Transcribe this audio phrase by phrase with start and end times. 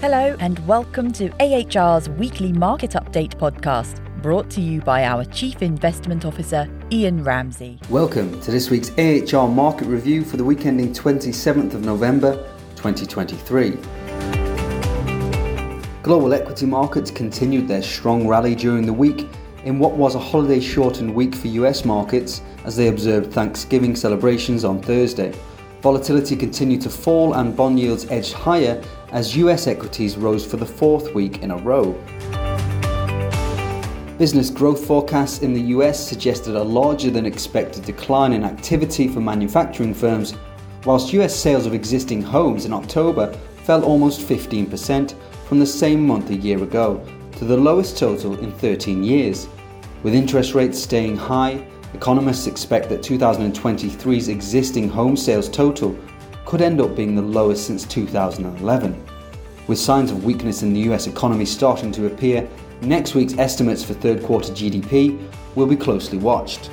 [0.00, 5.60] Hello, and welcome to AHR's weekly market update podcast, brought to you by our Chief
[5.60, 7.78] Investment Officer, Ian Ramsey.
[7.90, 12.36] Welcome to this week's AHR market review for the week ending 27th of November
[12.76, 13.72] 2023.
[16.02, 19.28] Global equity markets continued their strong rally during the week
[19.64, 24.64] in what was a holiday shortened week for US markets as they observed Thanksgiving celebrations
[24.64, 25.38] on Thursday.
[25.82, 28.82] Volatility continued to fall and bond yields edged higher
[29.12, 31.92] as US equities rose for the fourth week in a row.
[34.18, 39.20] Business growth forecasts in the US suggested a larger than expected decline in activity for
[39.20, 40.34] manufacturing firms,
[40.84, 43.32] whilst US sales of existing homes in October
[43.64, 45.14] fell almost 15%
[45.46, 49.48] from the same month a year ago, to the lowest total in 13 years.
[50.02, 55.96] With interest rates staying high, economists expect that 2023's existing home sales total
[56.50, 59.06] could end up being the lowest since 2011.
[59.68, 62.48] With signs of weakness in the US economy starting to appear,
[62.80, 66.68] next week's estimates for third quarter GDP will be closely watched.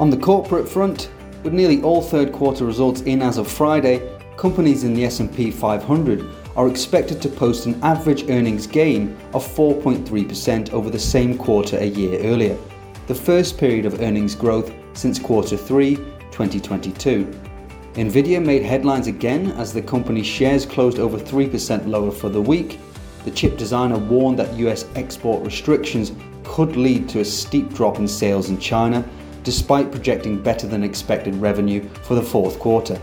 [0.00, 1.08] On the corporate front,
[1.44, 6.28] with nearly all third quarter results in as of Friday, companies in the S&P 500
[6.56, 11.86] are expected to post an average earnings gain of 4.3% over the same quarter a
[11.86, 12.58] year earlier,
[13.06, 15.94] the first period of earnings growth since quarter 3
[16.32, 17.51] 2022.
[17.94, 22.80] Nvidia made headlines again as the company's shares closed over 3% lower for the week.
[23.26, 28.08] The chip designer warned that US export restrictions could lead to a steep drop in
[28.08, 29.04] sales in China,
[29.44, 32.98] despite projecting better than expected revenue for the fourth quarter.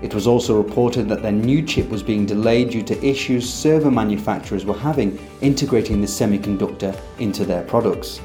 [0.00, 3.90] It was also reported that their new chip was being delayed due to issues server
[3.90, 8.22] manufacturers were having integrating the semiconductor into their products.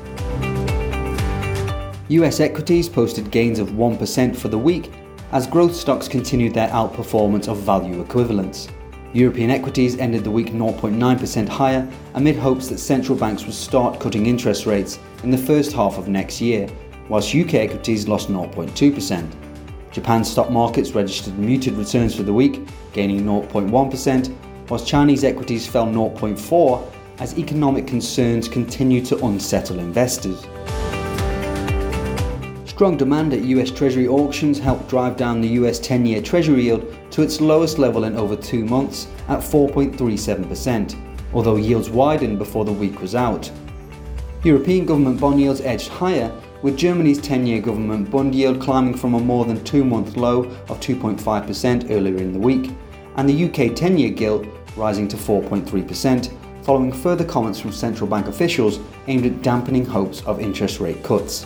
[2.08, 4.94] US equities posted gains of 1% for the week
[5.36, 8.70] as growth stocks continued their outperformance of value equivalents.
[9.12, 14.28] European equities ended the week 0.9% higher amid hopes that central banks would start cutting
[14.28, 16.70] interest rates in the first half of next year,
[17.10, 19.30] whilst UK equities lost 0.2%.
[19.92, 24.34] Japan's stock markets registered muted returns for the week, gaining 0.1%,
[24.70, 26.90] whilst Chinese equities fell 0.4
[27.20, 30.48] as economic concerns continue to unsettle investors.
[32.76, 36.94] Strong demand at US Treasury auctions helped drive down the US 10 year Treasury yield
[37.10, 40.94] to its lowest level in over two months at 4.37%,
[41.34, 43.50] although yields widened before the week was out.
[44.44, 46.30] European government bond yields edged higher,
[46.64, 50.44] with Germany's 10 year government bond yield climbing from a more than two month low
[50.68, 52.72] of 2.5% earlier in the week,
[53.16, 56.30] and the UK 10 year gilt rising to 4.3%,
[56.62, 61.46] following further comments from central bank officials aimed at dampening hopes of interest rate cuts.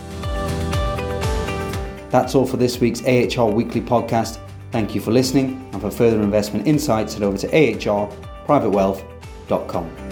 [2.10, 4.40] That's all for this week's AHR Weekly podcast.
[4.72, 10.09] Thank you for listening, and for further investment insights, head over to ahrprivatewealth.com.